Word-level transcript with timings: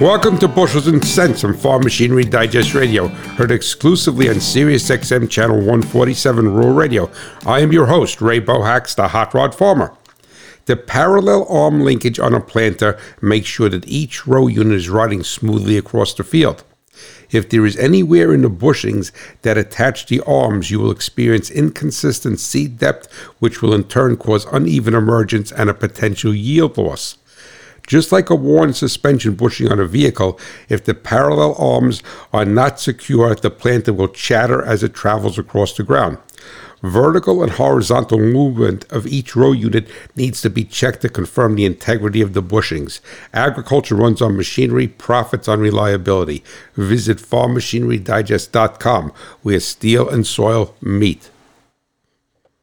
Welcome 0.00 0.38
to 0.38 0.46
Bushels 0.46 0.86
and 0.86 1.04
Cents 1.04 1.42
on 1.42 1.54
Farm 1.54 1.82
Machinery 1.82 2.22
Digest 2.22 2.72
Radio, 2.72 3.08
heard 3.08 3.50
exclusively 3.50 4.28
on 4.28 4.38
Sirius 4.38 4.88
XM 4.88 5.28
Channel 5.28 5.56
147 5.56 6.54
Rural 6.54 6.72
Radio. 6.72 7.10
I 7.44 7.58
am 7.62 7.72
your 7.72 7.86
host, 7.86 8.20
Ray 8.20 8.40
Bohacz, 8.40 8.94
the 8.94 9.08
Hot 9.08 9.34
Rod 9.34 9.56
Farmer. 9.56 9.92
The 10.66 10.76
parallel 10.76 11.48
arm 11.48 11.80
linkage 11.80 12.20
on 12.20 12.32
a 12.32 12.40
planter 12.40 12.96
makes 13.20 13.48
sure 13.48 13.68
that 13.70 13.88
each 13.88 14.24
row 14.24 14.46
unit 14.46 14.74
is 14.74 14.88
riding 14.88 15.24
smoothly 15.24 15.76
across 15.76 16.14
the 16.14 16.22
field. 16.22 16.62
If 17.32 17.48
there 17.48 17.66
is 17.66 17.76
any 17.76 18.04
wear 18.04 18.32
in 18.32 18.42
the 18.42 18.50
bushings 18.50 19.10
that 19.42 19.58
attach 19.58 20.06
the 20.06 20.20
arms, 20.20 20.70
you 20.70 20.78
will 20.78 20.92
experience 20.92 21.50
inconsistent 21.50 22.38
seed 22.38 22.78
depth, 22.78 23.12
which 23.40 23.62
will 23.62 23.74
in 23.74 23.82
turn 23.82 24.16
cause 24.16 24.46
uneven 24.52 24.94
emergence 24.94 25.50
and 25.50 25.68
a 25.68 25.74
potential 25.74 26.32
yield 26.32 26.78
loss. 26.78 27.18
Just 27.88 28.12
like 28.12 28.28
a 28.28 28.36
worn 28.36 28.74
suspension 28.74 29.34
bushing 29.34 29.72
on 29.72 29.80
a 29.80 29.86
vehicle, 29.86 30.38
if 30.68 30.84
the 30.84 30.94
parallel 30.94 31.54
arms 31.58 32.02
are 32.32 32.44
not 32.44 32.78
secure, 32.78 33.34
the 33.34 33.50
planter 33.50 33.94
will 33.94 34.08
chatter 34.08 34.62
as 34.62 34.82
it 34.82 34.94
travels 34.94 35.38
across 35.38 35.76
the 35.76 35.82
ground. 35.82 36.18
Vertical 36.82 37.42
and 37.42 37.52
horizontal 37.52 38.18
movement 38.18 38.84
of 38.92 39.06
each 39.06 39.34
row 39.34 39.52
unit 39.52 39.88
needs 40.14 40.40
to 40.42 40.50
be 40.50 40.64
checked 40.64 41.00
to 41.00 41.08
confirm 41.08 41.56
the 41.56 41.64
integrity 41.64 42.20
of 42.20 42.34
the 42.34 42.42
bushings. 42.42 43.00
Agriculture 43.32 43.96
runs 43.96 44.22
on 44.22 44.36
machinery, 44.36 44.86
profits 44.86 45.48
on 45.48 45.58
reliability. 45.58 46.44
Visit 46.76 47.18
farmmachinerydigest.com 47.18 49.12
where 49.42 49.60
steel 49.60 50.08
and 50.08 50.24
soil 50.26 50.76
meet. 50.80 51.30